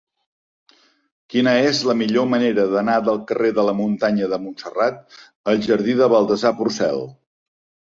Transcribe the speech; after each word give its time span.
Quina 1.33 1.53
és 1.65 1.81
la 1.91 1.95
millor 1.99 2.27
manera 2.33 2.65
d'anar 2.73 2.97
del 3.11 3.21
carrer 3.33 3.53
de 3.61 3.69
la 3.71 3.77
Muntanya 3.83 4.33
de 4.35 4.43
Montserrat 4.49 5.01
al 5.55 5.67
jardí 5.71 6.01
de 6.05 6.13
Baltasar 6.19 6.59
Porcel? 6.65 7.11